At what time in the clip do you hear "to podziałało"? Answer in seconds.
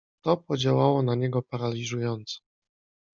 0.21-1.01